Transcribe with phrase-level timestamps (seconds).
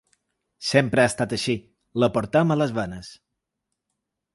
[0.69, 1.57] Sempre ha estat així,
[2.05, 3.15] la portem a les venes.